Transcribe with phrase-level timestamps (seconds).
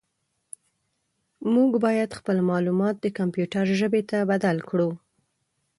[1.53, 4.89] موږ باید خپل معلومات د کمپیوټر ژبې ته بدل کړو.